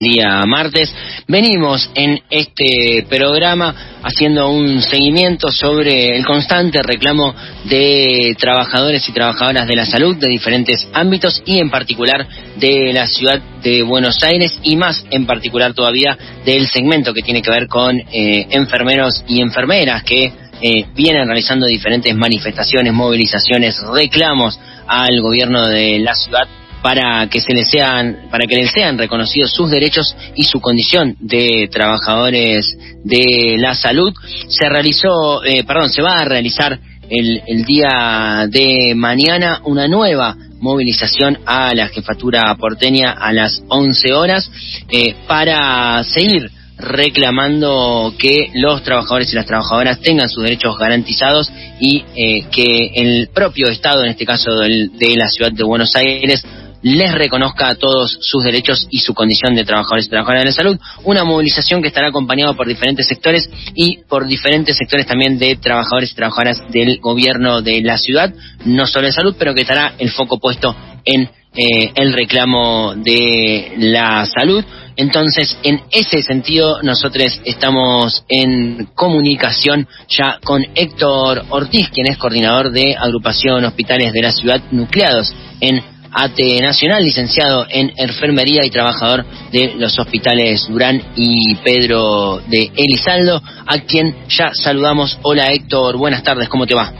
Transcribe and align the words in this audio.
día 0.00 0.44
martes. 0.46 0.94
Venimos 1.26 1.90
en 1.92 2.20
este 2.30 3.04
programa 3.08 3.98
haciendo 4.04 4.48
un 4.48 4.80
seguimiento 4.80 5.50
sobre 5.50 6.16
el 6.16 6.24
constante 6.24 6.80
reclamo 6.84 7.34
de 7.64 8.36
trabajadores 8.38 9.08
y 9.08 9.12
trabajadoras 9.12 9.66
de 9.66 9.74
la 9.74 9.86
salud 9.86 10.14
de 10.14 10.28
diferentes 10.28 10.86
ámbitos 10.92 11.42
y 11.46 11.58
en 11.58 11.68
particular 11.68 12.28
de 12.58 12.92
la 12.92 13.08
ciudad 13.08 13.42
de 13.60 13.82
Buenos 13.82 14.22
Aires 14.22 14.60
y 14.62 14.76
más 14.76 15.04
en 15.10 15.26
particular 15.26 15.74
todavía 15.74 16.16
del 16.44 16.68
segmento 16.68 17.12
que 17.12 17.22
tiene 17.22 17.42
que 17.42 17.50
ver 17.50 17.66
con 17.66 17.98
eh, 17.98 18.46
enfermeros 18.50 19.24
y 19.26 19.42
enfermeras 19.42 20.04
que 20.04 20.26
eh, 20.62 20.86
vienen 20.94 21.26
realizando 21.26 21.66
diferentes 21.66 22.14
manifestaciones, 22.14 22.92
movilizaciones, 22.92 23.82
reclamos 23.92 24.60
al 24.86 25.20
gobierno 25.20 25.66
de 25.66 25.98
la 25.98 26.14
ciudad 26.14 26.46
para 26.82 27.28
que 27.28 27.40
se 27.40 27.52
les 27.52 27.70
sean 27.70 28.28
para 28.30 28.46
que 28.46 28.56
les 28.56 28.70
sean 28.70 28.98
reconocidos 28.98 29.52
sus 29.52 29.70
derechos 29.70 30.16
y 30.36 30.44
su 30.44 30.60
condición 30.60 31.16
de 31.20 31.68
trabajadores 31.70 32.76
de 33.04 33.56
la 33.58 33.74
salud. 33.74 34.12
Se 34.48 34.68
realizó 34.68 35.44
eh, 35.44 35.64
perdón 35.64 35.90
se 35.90 36.02
va 36.02 36.18
a 36.18 36.24
realizar 36.24 36.78
el, 37.10 37.42
el 37.46 37.64
día 37.64 38.46
de 38.48 38.94
mañana 38.94 39.60
una 39.64 39.88
nueva 39.88 40.36
movilización 40.60 41.38
a 41.46 41.74
la 41.74 41.88
jefatura 41.88 42.54
porteña 42.56 43.12
a 43.12 43.32
las 43.32 43.62
11 43.68 44.12
horas 44.12 44.50
eh, 44.90 45.14
para 45.26 46.02
seguir 46.04 46.50
reclamando 46.78 48.14
que 48.18 48.50
los 48.54 48.82
trabajadores 48.84 49.32
y 49.32 49.36
las 49.36 49.46
trabajadoras 49.46 50.00
tengan 50.00 50.28
sus 50.28 50.44
derechos 50.44 50.78
garantizados 50.78 51.50
y 51.80 52.04
eh, 52.16 52.44
que 52.52 52.92
el 52.94 53.28
propio 53.34 53.68
Estado, 53.68 54.04
en 54.04 54.10
este 54.10 54.24
caso 54.24 54.60
del, 54.60 54.92
de 54.96 55.16
la 55.16 55.28
ciudad 55.28 55.50
de 55.50 55.64
Buenos 55.64 55.94
Aires, 55.96 56.44
les 56.82 57.12
reconozca 57.12 57.68
a 57.68 57.74
todos 57.74 58.18
sus 58.20 58.44
derechos 58.44 58.86
y 58.90 58.98
su 59.00 59.14
condición 59.14 59.54
de 59.54 59.64
trabajadores 59.64 60.06
y 60.06 60.10
trabajadoras 60.10 60.42
de 60.42 60.50
la 60.50 60.52
salud. 60.52 60.78
Una 61.04 61.24
movilización 61.24 61.82
que 61.82 61.88
estará 61.88 62.08
acompañada 62.08 62.54
por 62.54 62.66
diferentes 62.66 63.06
sectores 63.06 63.48
y 63.74 63.98
por 64.08 64.26
diferentes 64.26 64.76
sectores 64.76 65.06
también 65.06 65.38
de 65.38 65.56
trabajadores 65.56 66.12
y 66.12 66.14
trabajadoras 66.14 66.62
del 66.70 66.98
gobierno 67.00 67.62
de 67.62 67.80
la 67.82 67.98
ciudad, 67.98 68.32
no 68.64 68.86
solo 68.86 69.06
en 69.06 69.12
salud, 69.12 69.34
pero 69.38 69.54
que 69.54 69.62
estará 69.62 69.94
el 69.98 70.10
foco 70.10 70.38
puesto 70.38 70.74
en 71.04 71.30
eh, 71.56 71.90
el 71.94 72.12
reclamo 72.12 72.94
de 72.94 73.72
la 73.78 74.24
salud. 74.26 74.64
Entonces, 74.96 75.56
en 75.62 75.80
ese 75.90 76.22
sentido, 76.22 76.82
nosotros 76.82 77.40
estamos 77.44 78.24
en 78.28 78.88
comunicación 78.94 79.86
ya 80.08 80.38
con 80.44 80.64
Héctor 80.74 81.44
Ortiz, 81.50 81.88
quien 81.90 82.08
es 82.08 82.18
coordinador 82.18 82.70
de 82.70 82.96
agrupación 82.96 83.64
hospitales 83.64 84.12
de 84.12 84.22
la 84.22 84.32
ciudad 84.32 84.60
nucleados 84.72 85.34
en 85.60 85.82
AT 86.12 86.38
Nacional, 86.62 87.02
licenciado 87.02 87.66
en 87.68 87.92
enfermería 87.96 88.60
y 88.64 88.70
trabajador 88.70 89.24
de 89.52 89.74
los 89.76 89.98
hospitales 89.98 90.66
Durán 90.68 91.00
y 91.16 91.54
Pedro 91.56 92.38
de 92.48 92.70
Elizaldo, 92.76 93.40
a 93.66 93.78
quien 93.86 94.14
ya 94.28 94.50
saludamos. 94.52 95.18
Hola 95.22 95.52
Héctor, 95.52 95.96
buenas 95.96 96.22
tardes, 96.22 96.48
¿cómo 96.48 96.66
te 96.66 96.74
va? 96.74 96.92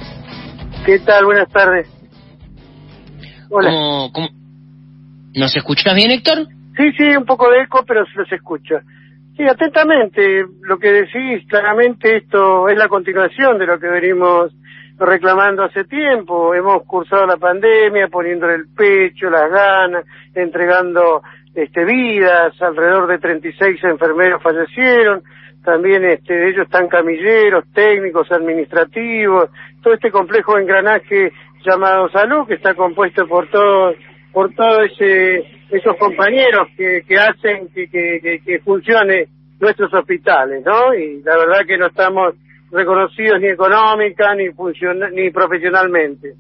¿Qué 0.85 0.99
tal? 1.01 1.25
Buenas 1.25 1.49
tardes. 1.51 1.89
Hola. 3.51 3.71
¿Cómo, 3.71 4.13
cómo... 4.13 4.29
nos 5.35 5.57
escuchas 5.57 5.95
bien 5.95 6.11
Héctor? 6.11 6.47
Sí, 6.77 6.93
sí, 6.97 7.05
un 7.17 7.25
poco 7.25 7.51
de 7.51 7.63
eco, 7.63 7.85
pero 7.87 8.07
se 8.07 8.19
los 8.19 8.31
escucho. 8.31 8.77
Sí, 9.37 9.45
atentamente, 9.45 10.45
lo 10.63 10.79
que 10.79 10.91
decís, 10.91 11.47
claramente 11.49 12.17
esto 12.17 12.69
es 12.69 12.77
la 12.77 12.89
continuación 12.89 13.59
de 13.59 13.67
lo 13.67 13.79
que 13.79 13.89
venimos 13.89 14.53
reclamando 14.99 15.65
hace 15.65 15.85
tiempo. 15.85 16.55
Hemos 16.55 16.83
cursado 16.85 17.27
la 17.27 17.37
pandemia 17.37 18.09
poniéndole 18.09 18.55
el 18.55 18.69
pecho, 18.69 19.31
las 19.31 19.51
ganas, 19.51 20.05
entregando 20.35 21.23
este, 21.55 21.85
vidas. 21.85 22.61
Alrededor 22.61 23.07
de 23.07 23.19
36 23.19 23.83
enfermeros 23.85 24.43
fallecieron. 24.43 25.23
También 25.65 26.05
este, 26.05 26.49
ellos 26.49 26.65
están 26.65 26.89
camilleros, 26.89 27.65
técnicos, 27.73 28.31
administrativos. 28.33 29.51
Todo 29.83 29.95
este 29.95 30.11
complejo 30.11 30.59
engranaje 30.59 31.33
llamado 31.65 32.09
salud 32.11 32.47
que 32.47 32.55
está 32.55 32.75
compuesto 32.75 33.27
por 33.27 33.49
todos 33.51 33.97
por 34.33 34.55
todos 34.55 34.91
esos 35.01 35.97
compañeros 35.99 36.69
que, 36.77 37.03
que 37.07 37.17
hacen 37.17 37.69
que, 37.75 37.89
que, 37.89 38.41
que 38.45 38.61
funcione 38.61 39.27
nuestros 39.59 39.93
hospitales, 39.93 40.63
¿no? 40.65 40.95
Y 40.95 41.23
la 41.23 41.37
verdad 41.37 41.67
que 41.67 41.79
no 41.79 41.87
estamos 41.87 42.35
reconocidos 42.71 43.41
ni 43.41 43.49
económica 43.49 44.35
ni 44.35 44.45
ni 45.13 45.31
profesionalmente. 45.31 46.35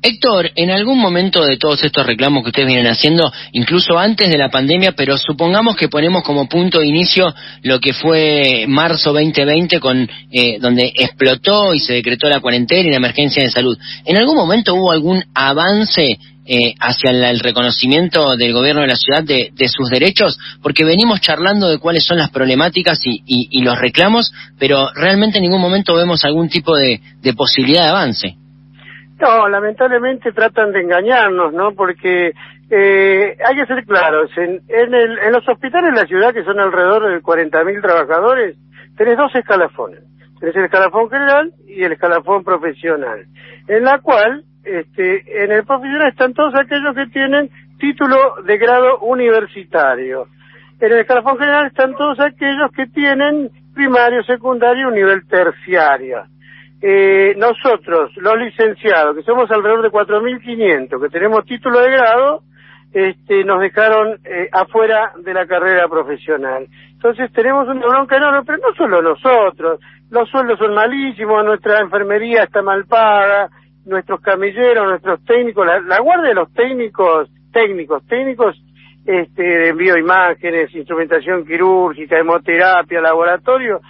Héctor, 0.00 0.52
en 0.54 0.70
algún 0.70 1.00
momento 1.00 1.44
de 1.44 1.56
todos 1.56 1.82
estos 1.82 2.06
reclamos 2.06 2.44
que 2.44 2.50
ustedes 2.50 2.68
vienen 2.68 2.86
haciendo, 2.86 3.32
incluso 3.50 3.98
antes 3.98 4.30
de 4.30 4.38
la 4.38 4.48
pandemia, 4.48 4.92
pero 4.92 5.18
supongamos 5.18 5.76
que 5.76 5.88
ponemos 5.88 6.22
como 6.22 6.48
punto 6.48 6.78
de 6.78 6.86
inicio 6.86 7.34
lo 7.62 7.80
que 7.80 7.92
fue 7.92 8.66
marzo 8.68 9.12
2020, 9.12 9.80
con, 9.80 10.08
eh, 10.30 10.58
donde 10.60 10.92
explotó 10.94 11.74
y 11.74 11.80
se 11.80 11.94
decretó 11.94 12.28
la 12.28 12.38
cuarentena 12.38 12.88
y 12.88 12.90
la 12.90 12.98
emergencia 12.98 13.42
de 13.42 13.50
salud. 13.50 13.76
¿En 14.04 14.16
algún 14.16 14.36
momento 14.36 14.74
hubo 14.74 14.92
algún 14.92 15.24
avance 15.34 16.06
eh, 16.50 16.74
hacia 16.80 17.10
el 17.10 17.40
reconocimiento 17.40 18.34
del 18.36 18.54
gobierno 18.54 18.80
de 18.80 18.88
la 18.88 18.96
ciudad 18.96 19.22
de, 19.22 19.68
sus 19.68 19.90
derechos? 19.90 20.38
Porque 20.62 20.82
venimos 20.82 21.20
charlando 21.20 21.68
de 21.68 21.78
cuáles 21.78 22.06
son 22.06 22.16
las 22.16 22.30
problemáticas 22.30 23.00
y, 23.04 23.62
los 23.62 23.78
reclamos, 23.78 24.32
pero 24.58 24.88
realmente 24.94 25.36
en 25.38 25.44
ningún 25.44 25.60
momento 25.60 25.94
vemos 25.94 26.24
algún 26.24 26.48
tipo 26.48 26.74
de, 26.74 27.00
posibilidad 27.36 27.82
de 27.82 27.90
avance. 27.90 28.36
No, 29.20 29.48
lamentablemente 29.48 30.32
tratan 30.32 30.72
de 30.72 30.80
engañarnos, 30.80 31.52
¿no? 31.52 31.74
Porque 31.74 32.32
eh, 32.70 33.36
hay 33.46 33.56
que 33.56 33.66
ser 33.66 33.84
claros, 33.84 34.30
en, 34.38 34.62
en, 34.68 35.32
los 35.32 35.46
hospitales 35.46 35.92
de 35.92 36.00
la 36.00 36.06
ciudad, 36.06 36.32
que 36.32 36.44
son 36.44 36.58
alrededor 36.58 37.12
de 37.12 37.20
40.000 37.20 37.82
trabajadores, 37.82 38.56
tenés 38.96 39.18
dos 39.18 39.34
escalafones. 39.34 40.00
Tenés 40.40 40.54
el 40.56 40.64
escalafón 40.64 41.10
general 41.10 41.52
y 41.66 41.82
el 41.82 41.92
escalafón 41.92 42.44
profesional, 42.44 43.26
en 43.66 43.84
la 43.84 43.98
cual 43.98 44.44
este, 44.68 45.44
en 45.44 45.52
el 45.52 45.64
profesional 45.64 46.08
están 46.08 46.34
todos 46.34 46.54
aquellos 46.54 46.94
que 46.94 47.06
tienen 47.06 47.50
título 47.78 48.42
de 48.44 48.58
grado 48.58 48.98
universitario. 49.00 50.26
En 50.80 50.92
el 50.92 50.98
escalafón 51.00 51.38
general 51.38 51.66
están 51.66 51.94
todos 51.96 52.20
aquellos 52.20 52.70
que 52.72 52.86
tienen 52.86 53.50
primario, 53.74 54.22
secundario, 54.24 54.90
nivel 54.90 55.26
terciario. 55.26 56.24
Eh, 56.80 57.34
nosotros, 57.36 58.12
los 58.16 58.38
licenciados, 58.38 59.16
que 59.16 59.22
somos 59.22 59.50
alrededor 59.50 59.82
de 59.82 59.90
4.500, 59.90 61.00
que 61.02 61.08
tenemos 61.08 61.44
título 61.44 61.80
de 61.80 61.90
grado, 61.90 62.42
este, 62.92 63.44
nos 63.44 63.60
dejaron 63.60 64.18
eh, 64.24 64.48
afuera 64.52 65.12
de 65.18 65.34
la 65.34 65.46
carrera 65.46 65.88
profesional. 65.88 66.66
Entonces 66.92 67.32
tenemos 67.32 67.68
una 67.68 67.86
bronca 67.86 68.16
enorme, 68.16 68.42
pero 68.46 68.58
no 68.58 68.74
solo 68.76 69.02
nosotros, 69.02 69.80
los 70.10 70.28
sueldos 70.30 70.58
son 70.58 70.74
malísimos, 70.74 71.44
nuestra 71.44 71.80
enfermería 71.80 72.44
está 72.44 72.62
mal 72.62 72.86
paga, 72.86 73.50
nuestros 73.84 74.20
camilleros, 74.20 74.86
nuestros 74.86 75.24
técnicos, 75.24 75.66
la, 75.66 76.00
guardia 76.00 76.28
de 76.28 76.34
los 76.34 76.52
técnicos, 76.52 77.30
técnicos, 77.52 78.06
técnicos 78.06 78.56
este, 79.06 79.42
de 79.42 79.68
envío 79.68 79.94
de 79.94 80.00
imágenes, 80.00 80.74
instrumentación 80.74 81.46
quirúrgica, 81.46 82.18
hemoterapia, 82.18 83.00
laboratorio, 83.00 83.80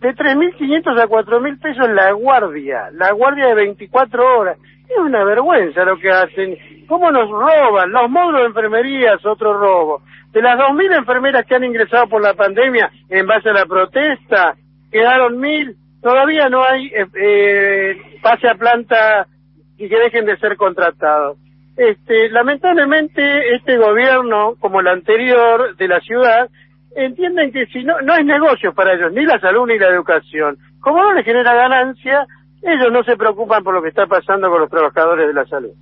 de 0.00 0.14
3.500 0.14 1.00
a 1.00 1.06
4.000 1.06 1.60
pesos 1.60 1.88
la 1.88 2.12
guardia, 2.12 2.90
la 2.92 3.12
guardia 3.12 3.48
de 3.48 3.54
24 3.54 4.38
horas. 4.38 4.58
Es 4.88 4.98
una 4.98 5.24
vergüenza 5.24 5.84
lo 5.84 5.98
que 5.98 6.10
hacen. 6.10 6.56
¿Cómo 6.86 7.10
nos 7.10 7.28
roban? 7.28 7.90
Los 7.90 8.10
módulos 8.10 8.42
de 8.42 8.46
enfermería 8.48 9.14
es 9.14 9.26
otro 9.26 9.58
robo. 9.58 10.02
De 10.32 10.42
las 10.42 10.58
2.000 10.58 10.98
enfermeras 10.98 11.46
que 11.46 11.54
han 11.54 11.64
ingresado 11.64 12.06
por 12.08 12.22
la 12.22 12.34
pandemia 12.34 12.90
en 13.08 13.26
base 13.26 13.48
a 13.48 13.54
la 13.54 13.66
protesta, 13.66 14.54
quedaron 14.92 15.40
1.000. 15.40 15.74
Todavía 16.02 16.48
no 16.48 16.62
hay 16.62 16.86
eh, 16.86 17.06
eh, 17.14 18.18
pase 18.22 18.48
a 18.48 18.54
planta 18.54 19.26
y 19.78 19.88
que 19.88 19.98
dejen 19.98 20.24
de 20.26 20.36
ser 20.38 20.56
contratados. 20.56 21.38
Este, 21.76 22.30
lamentablemente 22.30 23.54
este 23.54 23.76
gobierno, 23.76 24.54
como 24.58 24.80
el 24.80 24.88
anterior 24.88 25.76
de 25.76 25.88
la 25.88 26.00
ciudad, 26.00 26.48
entienden 26.96 27.52
que 27.52 27.66
si 27.66 27.84
no, 27.84 28.00
no 28.00 28.14
es 28.14 28.24
negocio 28.24 28.72
para 28.72 28.94
ellos, 28.94 29.12
ni 29.12 29.24
la 29.24 29.38
salud 29.38 29.66
ni 29.66 29.78
la 29.78 29.88
educación. 29.88 30.56
Como 30.80 31.02
no 31.02 31.12
les 31.12 31.24
genera 31.24 31.54
ganancia, 31.54 32.26
ellos 32.62 32.90
no 32.90 33.04
se 33.04 33.16
preocupan 33.16 33.62
por 33.62 33.74
lo 33.74 33.82
que 33.82 33.90
está 33.90 34.06
pasando 34.06 34.48
con 34.48 34.60
los 34.60 34.70
trabajadores 34.70 35.28
de 35.28 35.34
la 35.34 35.44
salud. 35.44 35.72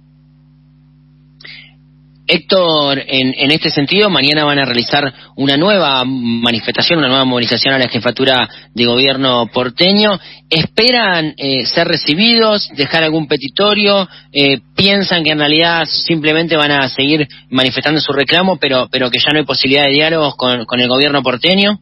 Héctor, 2.27 2.99
en, 3.07 3.35
en, 3.37 3.51
este 3.51 3.69
sentido, 3.69 4.09
mañana 4.09 4.45
van 4.45 4.59
a 4.59 4.65
realizar 4.65 5.13
una 5.37 5.59
nueva 5.59 6.05
manifestación, 6.07 6.99
una 6.99 7.09
nueva 7.09 7.27
movilización 7.27 7.75
a 7.75 7.79
la 7.79 7.89
jefatura 7.89 8.49
de 8.75 8.87
gobierno 8.87 9.47
porteño. 9.53 10.19
¿Esperan 10.49 11.35
eh, 11.37 11.67
ser 11.67 11.87
recibidos, 11.87 12.71
dejar 12.77 13.03
algún 13.03 13.29
petitorio? 13.29 14.09
Eh, 14.33 14.61
¿Piensan 14.75 15.23
que 15.23 15.33
en 15.33 15.39
realidad 15.39 15.85
simplemente 15.85 16.57
van 16.57 16.71
a 16.71 16.89
seguir 16.89 17.29
manifestando 17.51 18.01
su 18.01 18.13
reclamo, 18.15 18.57
pero, 18.57 18.89
pero 18.91 19.11
que 19.11 19.19
ya 19.19 19.33
no 19.33 19.41
hay 19.41 19.45
posibilidad 19.45 19.85
de 19.85 19.93
diálogos 19.93 20.35
con, 20.37 20.65
con 20.65 20.81
el 20.81 20.89
gobierno 20.89 21.23
porteño? 21.23 21.79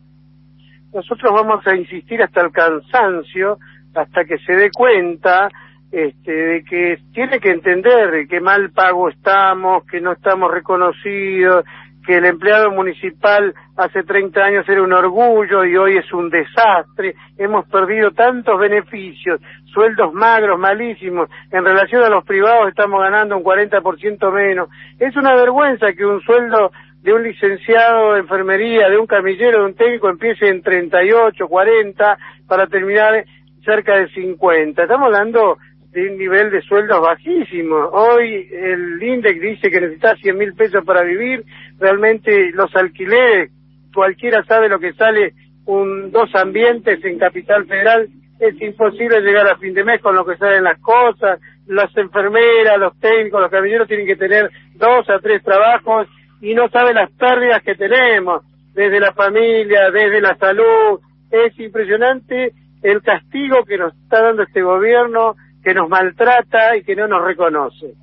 Nosotros 0.92 1.32
vamos 1.32 1.64
a 1.66 1.76
insistir 1.76 2.20
hasta 2.20 2.40
el 2.40 2.50
cansancio, 2.50 3.58
hasta 3.94 4.24
que 4.24 4.38
se 4.38 4.54
dé 4.54 4.70
cuenta 4.72 5.48
este, 5.92 6.32
de 6.32 6.64
que 6.64 6.98
tiene 7.12 7.38
que 7.38 7.50
entender 7.50 8.26
que 8.26 8.40
mal 8.40 8.70
pago 8.70 9.10
estamos, 9.10 9.84
que 9.86 10.00
no 10.00 10.12
estamos 10.12 10.50
reconocidos, 10.50 11.66
que 12.06 12.16
el 12.16 12.24
empleado 12.24 12.70
municipal 12.70 13.54
hace 13.76 14.02
30 14.02 14.40
años 14.42 14.68
era 14.68 14.82
un 14.82 14.92
orgullo 14.92 15.64
y 15.64 15.76
hoy 15.76 15.98
es 15.98 16.12
un 16.12 16.30
desastre. 16.30 17.14
Hemos 17.36 17.68
perdido 17.68 18.10
tantos 18.10 18.58
beneficios, 18.58 19.40
sueldos 19.66 20.12
magros, 20.12 20.58
malísimos. 20.58 21.28
En 21.50 21.64
relación 21.64 22.02
a 22.02 22.08
los 22.08 22.24
privados 22.24 22.68
estamos 22.68 23.00
ganando 23.00 23.36
un 23.36 23.44
40% 23.44 24.32
menos. 24.32 24.68
Es 24.98 25.14
una 25.14 25.34
vergüenza 25.34 25.92
que 25.92 26.06
un 26.06 26.22
sueldo 26.22 26.72
de 27.02 27.12
un 27.12 27.22
licenciado 27.22 28.14
de 28.14 28.20
enfermería, 28.20 28.88
de 28.88 28.98
un 28.98 29.06
camillero, 29.06 29.58
de 29.58 29.64
un 29.66 29.74
técnico 29.74 30.08
empiece 30.08 30.48
en 30.48 30.62
38, 30.62 31.46
40 31.48 32.18
para 32.48 32.66
terminar 32.66 33.24
cerca 33.64 33.96
de 33.96 34.08
50. 34.08 34.82
Estamos 34.82 35.06
hablando 35.06 35.58
de 35.92 36.08
un 36.08 36.16
nivel 36.16 36.50
de 36.50 36.62
sueldos 36.62 37.00
bajísimo. 37.00 37.76
Hoy 37.76 38.48
el 38.50 39.02
INDEC 39.02 39.40
dice 39.40 39.70
que 39.70 39.80
necesita 39.80 40.16
100 40.16 40.38
mil 40.38 40.54
pesos 40.54 40.84
para 40.84 41.02
vivir. 41.02 41.44
Realmente 41.78 42.50
los 42.52 42.74
alquileres, 42.74 43.52
cualquiera 43.94 44.42
sabe 44.44 44.70
lo 44.70 44.78
que 44.78 44.94
sale 44.94 45.34
un 45.66 46.10
dos 46.10 46.34
ambientes 46.34 47.04
en 47.04 47.18
Capital 47.18 47.66
Federal. 47.66 48.08
Es 48.40 48.60
imposible 48.60 49.20
llegar 49.20 49.46
a 49.46 49.58
fin 49.58 49.74
de 49.74 49.84
mes 49.84 50.00
con 50.00 50.16
lo 50.16 50.24
que 50.24 50.38
salen 50.38 50.64
las 50.64 50.80
cosas. 50.80 51.38
Las 51.66 51.94
enfermeras, 51.96 52.78
los 52.78 52.98
técnicos, 52.98 53.42
los 53.42 53.50
camilleros 53.50 53.86
tienen 53.86 54.06
que 54.06 54.16
tener 54.16 54.50
dos 54.74 55.08
a 55.10 55.18
tres 55.18 55.42
trabajos 55.44 56.08
y 56.40 56.54
no 56.54 56.70
saben 56.70 56.94
las 56.94 57.10
pérdidas 57.12 57.62
que 57.62 57.74
tenemos 57.74 58.42
desde 58.72 58.98
la 58.98 59.12
familia, 59.12 59.90
desde 59.90 60.22
la 60.22 60.36
salud. 60.36 61.00
Es 61.30 61.58
impresionante 61.60 62.52
el 62.82 63.02
castigo 63.02 63.64
que 63.64 63.76
nos 63.76 63.94
está 63.94 64.22
dando 64.22 64.42
este 64.42 64.62
gobierno 64.62 65.36
que 65.62 65.74
nos 65.74 65.88
maltrata 65.88 66.76
y 66.76 66.82
que 66.82 66.96
no 66.96 67.06
nos 67.06 67.24
reconoce. 67.24 67.94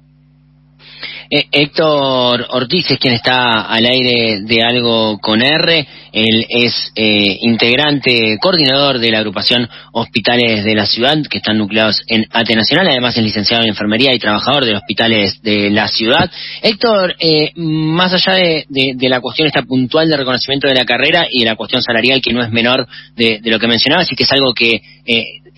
Eh, 1.31 1.45
Héctor 1.51 2.47
Ortiz 2.49 2.89
es 2.89 2.97
quien 2.97 3.13
está 3.13 3.61
al 3.61 3.85
aire 3.85 4.41
de 4.41 4.63
algo 4.63 5.19
con 5.19 5.43
R. 5.43 5.87
Él 6.11 6.45
es 6.49 6.91
eh, 6.95 7.37
integrante, 7.41 8.39
coordinador 8.41 8.97
de 8.97 9.11
la 9.11 9.19
agrupación 9.19 9.69
Hospitales 9.91 10.63
de 10.63 10.73
la 10.73 10.87
Ciudad, 10.87 11.15
que 11.29 11.37
están 11.37 11.59
nucleados 11.59 12.01
en 12.07 12.25
ATE 12.31 12.55
Nacional. 12.55 12.87
Además, 12.87 13.15
es 13.15 13.23
licenciado 13.23 13.61
en 13.61 13.69
enfermería 13.69 14.15
y 14.15 14.17
trabajador 14.17 14.65
de 14.65 14.75
hospitales 14.75 15.39
de 15.43 15.69
la 15.69 15.87
ciudad. 15.87 16.31
Héctor, 16.63 17.15
eh, 17.19 17.51
más 17.55 18.11
allá 18.13 18.33
de, 18.33 18.95
la 18.99 19.21
cuestión 19.21 19.47
esta 19.47 19.61
puntual 19.61 20.09
de 20.09 20.17
reconocimiento 20.17 20.67
de 20.67 20.73
la 20.73 20.85
carrera 20.85 21.27
y 21.29 21.41
de 21.41 21.45
la 21.45 21.55
cuestión 21.55 21.83
salarial, 21.83 22.21
que 22.23 22.33
no 22.33 22.41
es 22.41 22.49
menor 22.49 22.87
de, 23.15 23.39
de 23.39 23.51
lo 23.51 23.59
que 23.59 23.67
mencionabas 23.67 24.11
y 24.11 24.15
que 24.15 24.23
es 24.23 24.31
algo 24.31 24.55
que 24.55 24.81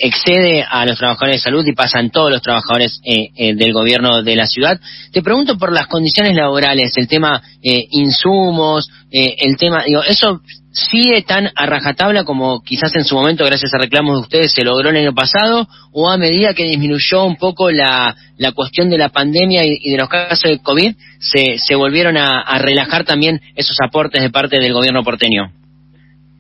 excede 0.01 0.65
a 0.67 0.85
los 0.85 0.97
trabajadores 0.97 1.37
de 1.37 1.43
salud 1.43 1.65
y 1.65 1.73
pasan 1.73 2.09
todos 2.09 2.31
los 2.31 2.41
trabajadores 2.41 2.99
eh, 3.03 3.29
eh, 3.35 3.55
del 3.55 3.71
gobierno 3.71 4.23
de 4.23 4.35
la 4.35 4.47
ciudad. 4.47 4.79
Te 5.11 5.21
pregunto 5.21 5.57
por 5.57 5.71
las 5.71 5.87
condiciones 5.87 6.35
laborales, 6.35 6.93
el 6.97 7.07
tema 7.07 7.41
eh, 7.61 7.85
insumos, 7.91 8.89
el 9.11 9.57
tema, 9.57 9.83
digo, 9.85 10.01
eso 10.03 10.39
sigue 10.71 11.21
tan 11.23 11.51
a 11.53 11.65
rajatabla 11.65 12.23
como 12.23 12.63
quizás 12.63 12.95
en 12.95 13.03
su 13.03 13.13
momento, 13.13 13.45
gracias 13.45 13.73
a 13.73 13.77
reclamos 13.77 14.15
de 14.15 14.21
ustedes, 14.21 14.53
se 14.53 14.63
logró 14.63 14.89
el 14.89 14.95
año 14.95 15.13
pasado, 15.13 15.67
o 15.91 16.09
a 16.09 16.17
medida 16.17 16.53
que 16.53 16.63
disminuyó 16.63 17.25
un 17.25 17.35
poco 17.35 17.71
la, 17.71 18.15
la 18.37 18.53
cuestión 18.53 18.89
de 18.89 18.97
la 18.97 19.09
pandemia 19.09 19.65
y, 19.65 19.91
de 19.91 19.97
los 19.97 20.07
casos 20.07 20.49
de 20.49 20.59
COVID, 20.59 20.95
se, 21.19 21.57
se 21.59 21.75
volvieron 21.75 22.15
a, 22.15 22.39
a 22.39 22.57
relajar 22.57 23.03
también 23.03 23.41
esos 23.55 23.75
aportes 23.85 24.21
de 24.21 24.29
parte 24.29 24.59
del 24.59 24.71
gobierno 24.71 25.03
porteño. 25.03 25.51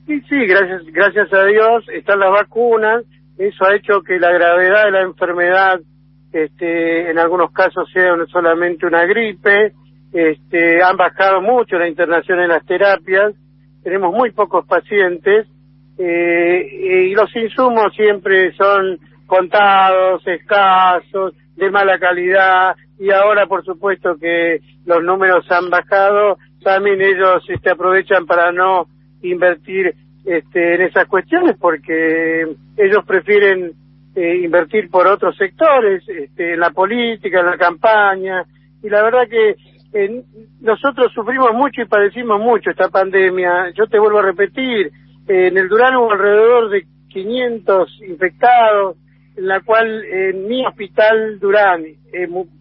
Sí, 0.07 0.19
sí, 0.27 0.45
gracias, 0.45 0.83
gracias 0.87 1.31
a 1.33 1.45
Dios 1.45 1.85
están 1.93 2.19
las 2.19 2.31
vacunas, 2.31 3.03
eso 3.37 3.65
ha 3.65 3.75
hecho 3.75 4.01
que 4.01 4.19
la 4.19 4.31
gravedad 4.31 4.85
de 4.85 4.91
la 4.91 5.01
enfermedad 5.01 5.79
este, 6.33 7.11
en 7.11 7.19
algunos 7.19 7.51
casos 7.51 7.89
sea 7.91 8.13
solamente 8.31 8.85
una 8.85 9.05
gripe, 9.05 9.73
este, 10.11 10.81
han 10.81 10.97
bajado 10.97 11.41
mucho 11.41 11.77
la 11.77 11.87
internación 11.87 12.39
en 12.39 12.49
las 12.49 12.65
terapias, 12.65 13.33
tenemos 13.83 14.13
muy 14.13 14.31
pocos 14.31 14.65
pacientes 14.65 15.47
eh, 15.97 17.07
y 17.09 17.13
los 17.13 17.33
insumos 17.35 17.93
siempre 17.95 18.53
son 18.53 18.99
contados, 19.27 20.25
escasos, 20.27 21.33
de 21.55 21.69
mala 21.69 21.99
calidad 21.99 22.75
y 22.99 23.11
ahora 23.11 23.45
por 23.45 23.63
supuesto 23.63 24.15
que 24.19 24.59
los 24.85 25.03
números 25.03 25.49
han 25.51 25.69
bajado, 25.69 26.37
también 26.63 27.01
ellos 27.01 27.43
este, 27.47 27.69
aprovechan 27.69 28.25
para 28.25 28.51
no 28.51 28.87
invertir 29.21 29.95
este, 30.25 30.75
en 30.75 30.81
esas 30.81 31.07
cuestiones 31.07 31.55
porque 31.59 32.47
ellos 32.77 33.05
prefieren 33.05 33.73
eh, 34.15 34.41
invertir 34.43 34.89
por 34.89 35.07
otros 35.07 35.35
sectores, 35.37 36.03
este, 36.07 36.53
en 36.53 36.59
la 36.59 36.71
política, 36.71 37.39
en 37.39 37.45
la 37.45 37.57
campaña, 37.57 38.45
y 38.83 38.89
la 38.89 39.01
verdad 39.03 39.27
que 39.29 39.55
eh, 39.93 40.23
nosotros 40.59 41.11
sufrimos 41.13 41.53
mucho 41.53 41.81
y 41.81 41.85
padecimos 41.85 42.39
mucho 42.39 42.69
esta 42.71 42.89
pandemia. 42.89 43.71
Yo 43.73 43.87
te 43.87 43.99
vuelvo 43.99 44.19
a 44.19 44.23
repetir, 44.23 44.91
eh, 45.27 45.47
en 45.47 45.57
el 45.57 45.69
Durán 45.69 45.95
hubo 45.95 46.11
alrededor 46.11 46.69
de 46.69 46.85
500 47.09 48.01
infectados, 48.07 48.97
en 49.37 49.47
la 49.47 49.61
cual 49.61 50.03
en 50.03 50.47
mi 50.47 50.65
hospital 50.65 51.39
Durán 51.39 51.85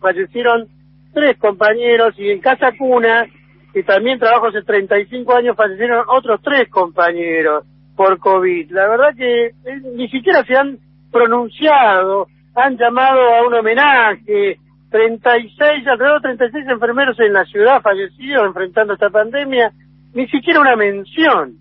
fallecieron 0.00 0.68
tres 1.12 1.36
compañeros 1.38 2.14
y 2.16 2.30
en 2.30 2.40
Casa 2.40 2.72
Cuna 2.78 3.26
y 3.74 3.82
también 3.82 4.18
trabajo 4.18 4.48
hace 4.48 4.62
35 4.62 5.36
años, 5.36 5.56
fallecieron 5.56 6.04
otros 6.08 6.40
tres 6.42 6.68
compañeros 6.68 7.64
por 7.96 8.18
COVID. 8.18 8.70
La 8.72 8.88
verdad 8.88 9.14
que 9.16 9.46
eh, 9.46 9.52
ni 9.94 10.08
siquiera 10.08 10.44
se 10.44 10.56
han 10.56 10.78
pronunciado, 11.12 12.26
han 12.54 12.76
llamado 12.76 13.20
a 13.34 13.46
un 13.46 13.54
homenaje, 13.54 14.58
36, 14.90 15.86
alrededor 15.86 16.20
de 16.20 16.36
36 16.36 16.66
enfermeros 16.68 17.20
en 17.20 17.32
la 17.32 17.44
ciudad 17.44 17.80
fallecidos 17.80 18.46
enfrentando 18.46 18.94
esta 18.94 19.10
pandemia, 19.10 19.72
ni 20.14 20.26
siquiera 20.28 20.60
una 20.60 20.74
mención, 20.74 21.54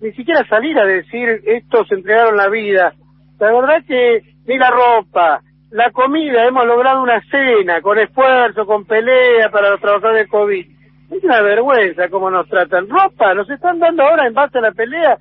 ni 0.00 0.12
siquiera 0.12 0.44
salir 0.48 0.76
a 0.78 0.84
decir 0.84 1.42
estos 1.46 1.90
entregaron 1.92 2.36
la 2.36 2.48
vida. 2.48 2.92
La 3.38 3.52
verdad 3.52 3.84
que 3.86 4.22
ni 4.46 4.58
la 4.58 4.70
ropa, 4.70 5.42
la 5.70 5.90
comida, 5.92 6.44
hemos 6.44 6.66
logrado 6.66 7.02
una 7.02 7.22
cena 7.30 7.80
con 7.80 7.98
esfuerzo, 8.00 8.66
con 8.66 8.84
pelea 8.84 9.48
para 9.50 9.70
los 9.70 9.80
trabajadores 9.80 10.22
de 10.22 10.28
COVID 10.28 10.71
es 11.16 11.24
una 11.24 11.42
vergüenza 11.42 12.08
cómo 12.08 12.30
nos 12.30 12.48
tratan. 12.48 12.88
Ropa, 12.88 13.34
nos 13.34 13.48
están 13.50 13.78
dando 13.78 14.02
ahora 14.02 14.26
en 14.26 14.34
base 14.34 14.58
a 14.58 14.62
la 14.62 14.72
pelea. 14.72 15.18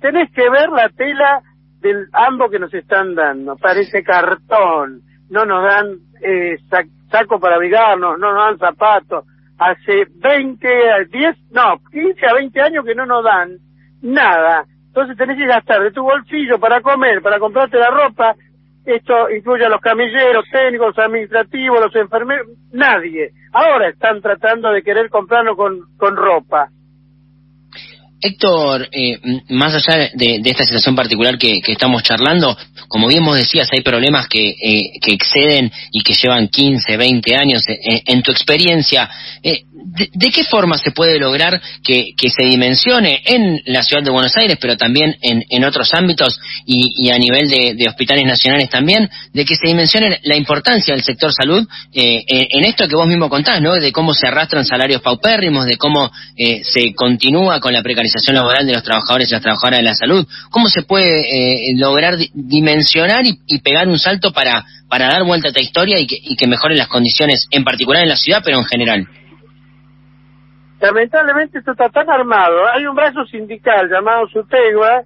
tenés 0.00 0.30
que 0.32 0.48
ver 0.48 0.70
la 0.70 0.88
tela 0.90 1.42
del 1.80 2.08
ambos 2.12 2.50
que 2.50 2.58
nos 2.58 2.72
están 2.72 3.14
dando. 3.14 3.56
Parece 3.56 4.02
cartón. 4.02 5.02
No 5.30 5.44
nos 5.44 5.64
dan 5.64 5.96
eh, 6.22 6.56
saco 7.10 7.40
para 7.40 7.56
abrigarnos, 7.56 8.18
no 8.18 8.32
nos 8.32 8.44
dan 8.44 8.58
zapatos. 8.58 9.24
Hace 9.58 10.06
20, 10.16 10.68
10, 11.10 11.36
no, 11.52 11.80
15 11.90 12.26
a 12.26 12.34
20 12.34 12.60
años 12.60 12.84
que 12.84 12.94
no 12.94 13.06
nos 13.06 13.24
dan 13.24 13.58
nada. 14.02 14.64
Entonces 14.86 15.16
tenés 15.16 15.36
que 15.36 15.46
gastar 15.46 15.82
de 15.82 15.90
tu 15.90 16.02
bolsillo 16.02 16.58
para 16.60 16.80
comer, 16.80 17.20
para 17.22 17.38
comprarte 17.40 17.78
la 17.78 17.90
ropa. 17.90 18.34
Esto 18.84 19.30
incluye 19.30 19.64
a 19.64 19.68
los 19.70 19.80
camilleros, 19.80 20.44
técnicos, 20.52 20.98
administrativos, 20.98 21.80
los 21.80 21.96
enfermeros, 21.96 22.48
nadie 22.72 23.32
ahora 23.54 23.88
están 23.88 24.20
tratando 24.20 24.70
de 24.70 24.82
querer 24.82 25.08
comprarlo 25.08 25.56
con, 25.56 25.80
con 25.96 26.16
ropa. 26.16 26.68
Héctor, 28.24 28.88
eh, 28.90 29.18
más 29.50 29.74
allá 29.74 30.10
de, 30.14 30.40
esta 30.42 30.64
situación 30.64 30.96
particular 30.96 31.36
que, 31.36 31.60
estamos 31.66 32.02
charlando, 32.02 32.56
como 32.88 33.06
bien 33.06 33.22
vos 33.22 33.36
decías, 33.36 33.68
hay 33.70 33.82
problemas 33.82 34.28
que, 34.28 34.48
eh, 34.48 34.92
exceden 35.08 35.70
y 35.92 36.02
que 36.02 36.14
llevan 36.14 36.48
15, 36.48 36.96
20 36.96 37.36
años. 37.36 37.62
Eh, 37.68 38.02
en 38.06 38.22
tu 38.22 38.30
experiencia, 38.30 39.10
de, 39.42 40.30
qué 40.30 40.44
forma 40.44 40.78
se 40.78 40.92
puede 40.92 41.18
lograr 41.18 41.60
que, 41.82 42.14
se 42.30 42.44
dimensione 42.44 43.20
en 43.26 43.60
la 43.66 43.82
ciudad 43.82 44.02
de 44.02 44.10
Buenos 44.10 44.34
Aires, 44.38 44.56
pero 44.58 44.78
también 44.78 45.16
en, 45.20 45.64
otros 45.64 45.92
ámbitos 45.92 46.40
y, 46.64 47.10
a 47.10 47.18
nivel 47.18 47.46
de, 47.48 47.88
hospitales 47.88 48.24
nacionales 48.24 48.70
también, 48.70 49.06
de 49.34 49.44
que 49.44 49.54
se 49.54 49.68
dimensione 49.68 50.20
la 50.22 50.36
importancia 50.36 50.94
del 50.94 51.04
sector 51.04 51.30
salud 51.30 51.68
en 51.92 52.64
esto 52.64 52.88
que 52.88 52.96
vos 52.96 53.06
mismo 53.06 53.28
contás, 53.28 53.60
¿no? 53.60 53.74
De 53.74 53.92
cómo 53.92 54.14
se 54.14 54.26
arrastran 54.26 54.64
salarios 54.64 55.02
paupérrimos, 55.02 55.66
de 55.66 55.76
cómo 55.76 56.10
se 56.62 56.94
continúa 56.94 57.60
con 57.60 57.74
la 57.74 57.82
precarización 57.82 58.13
laboral 58.32 58.66
de 58.66 58.72
los 58.72 58.82
trabajadores 58.82 59.28
y 59.28 59.32
las 59.32 59.42
trabajadoras 59.42 59.78
de 59.78 59.84
la 59.84 59.94
salud. 59.94 60.26
¿Cómo 60.50 60.68
se 60.68 60.82
puede 60.82 61.70
eh, 61.70 61.74
lograr 61.76 62.14
dimensionar 62.32 63.24
y, 63.24 63.58
pegar 63.60 63.88
un 63.88 63.98
salto 63.98 64.32
para, 64.32 64.64
para 64.88 65.08
dar 65.08 65.24
vuelta 65.24 65.48
a 65.48 65.50
esta 65.50 65.60
historia 65.60 65.98
y 65.98 66.06
que, 66.06 66.16
y 66.20 66.36
que 66.36 66.46
mejoren 66.46 66.78
las 66.78 66.88
condiciones, 66.88 67.46
en 67.50 67.64
particular 67.64 68.02
en 68.02 68.08
la 68.08 68.16
ciudad, 68.16 68.42
pero 68.44 68.58
en 68.58 68.64
general? 68.64 69.08
Lamentablemente 70.80 71.58
esto 71.58 71.72
está 71.72 71.88
tan 71.88 72.10
armado. 72.10 72.68
Hay 72.74 72.86
un 72.86 72.94
brazo 72.94 73.24
sindical 73.26 73.88
llamado 73.88 74.28
SUTEGUA 74.28 75.04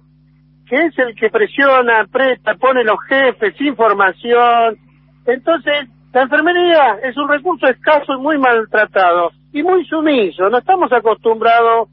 que 0.69 0.85
es 0.85 0.99
el 0.99 1.15
que 1.15 1.29
presiona, 1.29 2.05
presta, 2.11 2.53
pone 2.55 2.83
los 2.83 2.99
jefes, 3.07 3.59
información. 3.59 4.77
Entonces, 5.25 5.89
la 6.13 6.21
enfermería 6.21 6.99
es 7.03 7.17
un 7.17 7.27
recurso 7.27 7.67
escaso 7.67 8.13
y 8.13 8.21
muy 8.21 8.37
maltratado 8.37 9.31
y 9.51 9.63
muy 9.63 9.83
sumiso. 9.85 10.47
No 10.49 10.59
estamos 10.59 10.91
acostumbrados 10.93 11.89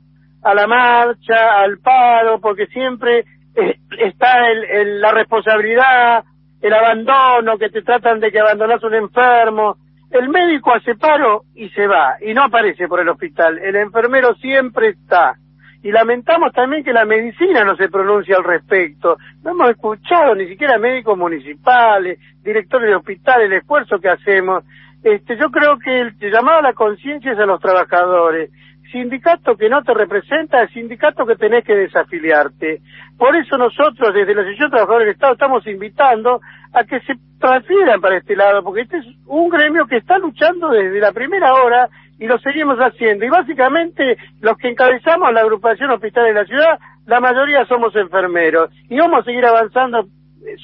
a 0.46 0.54
la 0.54 0.66
marcha, 0.68 1.60
al 1.60 1.78
paro, 1.78 2.40
porque 2.40 2.66
siempre 2.68 3.24
eh, 3.56 3.78
está 3.98 4.48
el, 4.48 5.00
la 5.00 5.10
responsabilidad, 5.10 6.24
el 6.60 6.72
abandono, 6.72 7.58
que 7.58 7.68
te 7.68 7.82
tratan 7.82 8.20
de 8.20 8.30
que 8.30 8.38
abandonas 8.38 8.82
un 8.84 8.94
enfermo, 8.94 9.76
el 10.10 10.28
médico 10.28 10.72
hace 10.72 10.94
paro 10.94 11.42
y 11.54 11.68
se 11.70 11.88
va, 11.88 12.16
y 12.20 12.32
no 12.32 12.44
aparece 12.44 12.86
por 12.86 13.00
el 13.00 13.08
hospital. 13.08 13.58
El 13.58 13.74
enfermero 13.74 14.34
siempre 14.36 14.90
está. 14.90 15.34
Y 15.82 15.90
lamentamos 15.90 16.52
también 16.52 16.84
que 16.84 16.92
la 16.92 17.04
medicina 17.04 17.64
no 17.64 17.76
se 17.76 17.88
pronuncia 17.88 18.36
al 18.36 18.44
respecto. 18.44 19.18
No 19.42 19.50
hemos 19.50 19.70
escuchado 19.70 20.34
ni 20.36 20.46
siquiera 20.46 20.78
médicos 20.78 21.18
municipales, 21.18 22.20
directores 22.42 22.88
de 22.88 22.94
hospitales, 22.94 23.46
el 23.46 23.58
esfuerzo 23.58 23.98
que 23.98 24.08
hacemos. 24.08 24.64
Este, 25.02 25.36
yo 25.36 25.50
creo 25.50 25.76
que 25.78 26.00
el 26.00 26.16
llamado 26.18 26.58
a 26.58 26.62
la 26.62 26.72
conciencia 26.72 27.32
es 27.32 27.38
a 27.38 27.46
los 27.46 27.60
trabajadores. 27.60 28.50
Sindicato 28.92 29.56
que 29.56 29.68
no 29.68 29.82
te 29.82 29.92
representa 29.94 30.62
es 30.62 30.70
sindicato 30.70 31.26
que 31.26 31.36
tenés 31.36 31.64
que 31.64 31.74
desafiliarte. 31.74 32.80
Por 33.18 33.34
eso 33.34 33.58
nosotros 33.58 34.14
desde 34.14 34.34
la 34.34 34.42
Asociación 34.42 34.70
de 34.70 34.76
Trabajadores 34.76 35.06
del 35.06 35.14
Estado 35.14 35.32
estamos 35.32 35.66
invitando 35.66 36.40
a 36.72 36.84
que 36.84 37.00
se 37.00 37.14
transfieran 37.40 38.00
para 38.00 38.18
este 38.18 38.36
lado, 38.36 38.62
porque 38.62 38.82
este 38.82 38.98
es 38.98 39.06
un 39.26 39.48
gremio 39.48 39.86
que 39.86 39.96
está 39.96 40.18
luchando 40.18 40.68
desde 40.68 41.00
la 41.00 41.12
primera 41.12 41.54
hora 41.54 41.88
y 42.18 42.26
lo 42.26 42.38
seguimos 42.38 42.78
haciendo. 42.78 43.24
Y 43.24 43.28
básicamente 43.28 44.16
los 44.40 44.56
que 44.56 44.68
encabezamos 44.68 45.32
la 45.32 45.40
agrupación 45.40 45.90
hospital 45.90 46.26
de 46.26 46.34
la 46.34 46.44
ciudad, 46.44 46.78
la 47.06 47.20
mayoría 47.20 47.64
somos 47.66 47.94
enfermeros. 47.96 48.70
Y 48.88 48.98
vamos 48.98 49.20
a 49.20 49.24
seguir 49.24 49.44
avanzando 49.44 50.06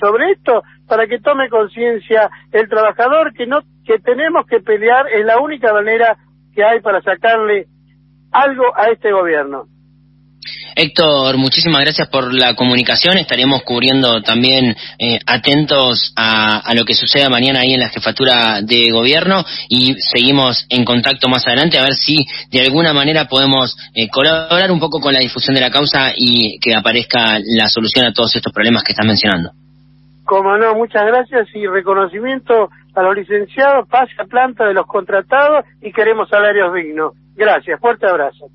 sobre 0.00 0.32
esto 0.32 0.62
para 0.86 1.06
que 1.06 1.18
tome 1.18 1.48
conciencia 1.48 2.30
el 2.52 2.68
trabajador 2.68 3.32
que 3.32 3.46
no 3.46 3.60
que 3.84 3.98
tenemos 3.98 4.46
que 4.46 4.60
pelear 4.60 5.08
es 5.08 5.24
la 5.24 5.40
única 5.40 5.72
manera 5.72 6.16
que 6.54 6.62
hay 6.62 6.80
para 6.80 7.00
sacarle 7.02 7.66
algo 8.32 8.64
a 8.76 8.90
este 8.90 9.12
gobierno. 9.12 9.66
Héctor, 10.74 11.36
muchísimas 11.36 11.82
gracias 11.82 12.08
por 12.08 12.32
la 12.32 12.54
comunicación. 12.54 13.18
Estaremos 13.18 13.62
cubriendo 13.62 14.22
también 14.22 14.74
eh, 14.98 15.18
atentos 15.26 16.12
a, 16.16 16.72
lo 16.74 16.84
que 16.84 16.94
suceda 16.94 17.28
mañana 17.28 17.60
ahí 17.60 17.74
en 17.74 17.80
la 17.80 17.90
jefatura 17.90 18.60
de 18.62 18.90
gobierno 18.90 19.44
y 19.68 19.94
seguimos 20.00 20.64
en 20.70 20.84
contacto 20.84 21.28
más 21.28 21.46
adelante 21.46 21.78
a 21.78 21.84
ver 21.84 21.94
si 21.94 22.26
de 22.50 22.62
alguna 22.62 22.92
manera 22.92 23.26
podemos 23.28 23.76
eh, 23.94 24.08
colaborar 24.08 24.72
un 24.72 24.80
poco 24.80 25.00
con 25.00 25.12
la 25.12 25.20
difusión 25.20 25.54
de 25.54 25.60
la 25.60 25.70
causa 25.70 26.12
y 26.16 26.58
que 26.58 26.74
aparezca 26.74 27.38
la 27.38 27.68
solución 27.68 28.06
a 28.06 28.12
todos 28.12 28.34
estos 28.34 28.52
problemas 28.52 28.82
que 28.82 28.92
estás 28.92 29.06
mencionando. 29.06 29.61
Como 30.24 30.56
no, 30.56 30.74
muchas 30.74 31.04
gracias 31.06 31.48
y 31.54 31.66
reconocimiento 31.66 32.70
a 32.94 33.02
los 33.02 33.16
licenciados, 33.16 33.88
pase 33.88 34.12
a 34.18 34.24
planta 34.24 34.66
de 34.66 34.74
los 34.74 34.86
contratados 34.86 35.64
y 35.80 35.92
queremos 35.92 36.28
salarios 36.28 36.72
dignos. 36.74 37.14
Gracias, 37.34 37.80
fuerte 37.80 38.06
abrazo. 38.06 38.50